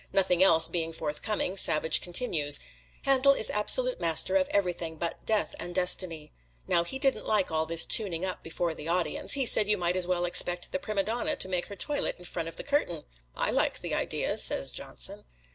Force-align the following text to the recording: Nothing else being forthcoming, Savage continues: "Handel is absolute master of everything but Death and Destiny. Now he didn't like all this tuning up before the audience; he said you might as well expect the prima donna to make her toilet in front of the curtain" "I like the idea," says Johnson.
Nothing 0.11 0.41
else 0.41 0.67
being 0.67 0.93
forthcoming, 0.93 1.55
Savage 1.57 2.01
continues: 2.01 2.59
"Handel 3.03 3.33
is 3.35 3.51
absolute 3.51 4.01
master 4.01 4.35
of 4.35 4.49
everything 4.49 4.95
but 4.95 5.23
Death 5.27 5.53
and 5.59 5.75
Destiny. 5.75 6.31
Now 6.67 6.83
he 6.83 6.97
didn't 6.97 7.27
like 7.27 7.51
all 7.51 7.67
this 7.67 7.85
tuning 7.85 8.25
up 8.25 8.41
before 8.41 8.73
the 8.73 8.87
audience; 8.87 9.33
he 9.33 9.45
said 9.45 9.69
you 9.69 9.77
might 9.77 9.95
as 9.95 10.07
well 10.07 10.25
expect 10.25 10.71
the 10.71 10.79
prima 10.79 11.03
donna 11.03 11.35
to 11.35 11.47
make 11.47 11.67
her 11.67 11.75
toilet 11.75 12.17
in 12.17 12.25
front 12.25 12.47
of 12.49 12.55
the 12.57 12.63
curtain" 12.63 13.05
"I 13.35 13.51
like 13.51 13.81
the 13.81 13.93
idea," 13.93 14.39
says 14.39 14.71
Johnson. 14.71 15.23